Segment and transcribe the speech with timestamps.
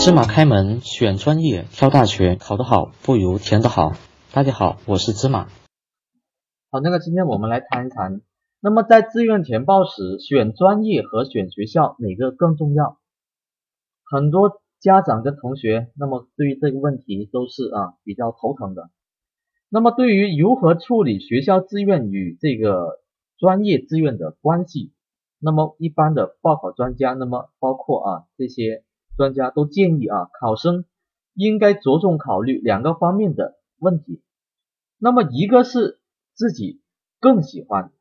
[0.00, 3.90] 芝麻开门选专业挑大学，考得好不如填得好。
[4.32, 5.48] 大家好，我是芝麻。
[6.70, 8.22] 好，那个今天我们来谈一谈，
[8.60, 12.96] 那么在志愿填报时选专业和选学校哪个更重要？
[14.04, 18.90] 很多家长跟同学，那么对于这个问题都是啊比较头疼的。
[19.68, 23.00] 那么对于如何处理学校志愿与这个
[23.36, 24.92] 专业志愿的关系，
[25.40, 28.84] 那么一般的报考专家，那么包括啊这些
[29.18, 30.86] 专家都建议啊考生
[31.34, 34.22] 应该着重考虑两个方面的问题。
[34.96, 36.00] 那么一个是
[36.32, 36.80] 自己
[37.20, 37.92] 更喜欢，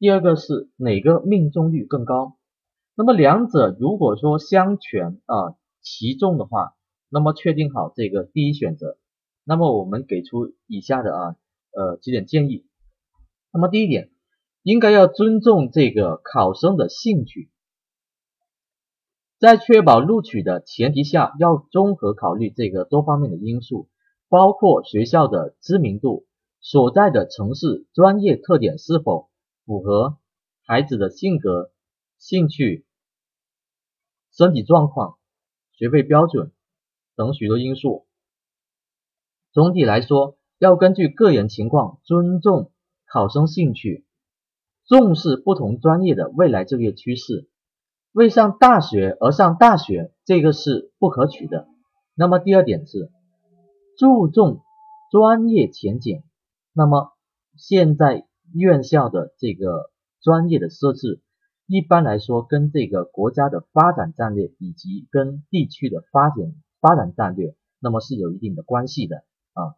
[0.00, 2.36] 第二个是哪个命中率更高。
[2.96, 6.74] 那么两者如果说相权啊其重的话，
[7.08, 8.96] 那么确定好这个第一选择。
[9.44, 11.36] 那么我们给出以下的啊
[11.76, 12.66] 呃几点建议。
[13.52, 14.08] 那么第一点。
[14.64, 17.50] 应该要尊重这个考生的兴趣，
[19.42, 23.88] 在确保录取的前提下，要综合考虑这个多方面的因素，
[24.28, 26.26] 包括学校的知名度、
[26.60, 29.30] 所在的城市、专业特点是否
[29.66, 30.16] 符合
[30.64, 31.72] 孩子的性格、
[32.18, 32.86] 兴趣、
[34.30, 35.16] 身体状况、
[35.72, 36.52] 学费标准
[37.16, 38.06] 等许多因素。
[39.50, 42.70] 总体来说，要根据个人情况，尊重
[43.08, 44.06] 考生兴趣。
[44.86, 47.48] 重视不同专业的未来就业趋势，
[48.12, 51.66] 为上大学而上大学，这个是不可取的。
[52.14, 53.10] 那么第二点是
[53.98, 54.60] 注重
[55.10, 56.22] 专业前景。
[56.74, 57.12] 那么
[57.56, 59.90] 现在院校的这个
[60.20, 61.20] 专业的设置，
[61.66, 69.24] 一般来说跟这个国家的发展战略以及跟地区的发展发展战略，那么是有一定的关系的
[69.54, 69.76] 啊。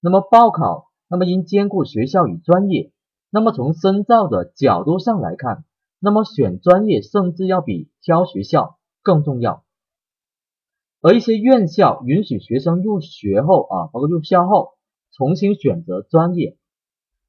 [0.00, 2.90] 那么报考，那么应兼顾学校与专业。
[3.30, 5.64] 那么从深造的角度上来看，
[6.00, 9.64] 那么选专业甚至要比挑学校更重要。
[11.00, 14.70] 而一些院校允许学生入学后啊，包括入校后
[15.12, 16.56] 重新选择专业，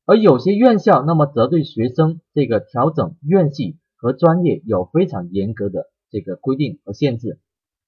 [0.06, 7.40] 而有些院校那么则对学生这个调整院系和专业有非常严格的这个规定和限制。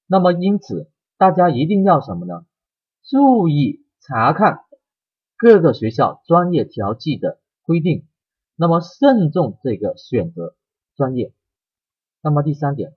[0.05, 2.45] 那么因此大家一定要什么呢？
[3.03, 4.59] 注意查看
[5.37, 7.39] 各个学校专业调剂的。
[7.65, 8.05] 规定，
[8.57, 10.53] 那么慎重这个选择
[10.95, 11.33] 专业。
[12.21, 12.95] 那么第三点，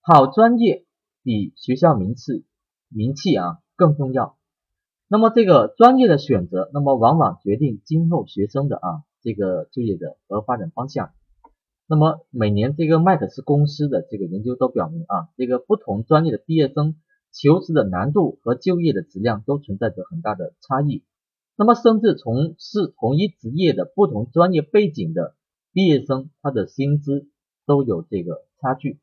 [0.00, 0.84] 好专业
[1.22, 2.44] 比学校名次
[2.88, 4.36] 名气啊更重要。
[5.08, 11.12] 那么这个专业的选择，那么往往决定今后学生的啊这个就业的和发展方向。
[11.86, 16.94] 那么每年这个麦克斯公司的这个研究都表明啊，这个不同专业的毕业生
[17.32, 21.02] 求职的难度和就业的质量都存在着很大的差异。
[21.56, 25.34] 那么，甚至从事同一职业的不同专业背景的
[25.72, 27.28] 毕业生，他的薪资
[27.66, 28.98] 都有这个差距。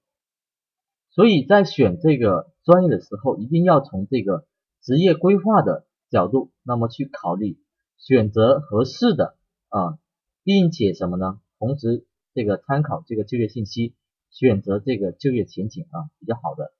[1.09, 4.45] 所以在选这个专业的时候，一定要从这个
[4.81, 7.57] 职业规划的角度，那么去考虑
[7.97, 9.35] 选择合适的
[9.69, 9.97] 啊，
[10.43, 11.39] 并且什么呢？
[11.59, 13.95] 同时这个参考这个就业信息，
[14.29, 16.73] 选择这个就业前景啊比较好的。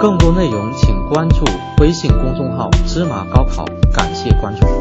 [0.00, 1.44] 更多内容请关注
[1.82, 4.80] 微信公众号“芝麻高考”，感谢关注。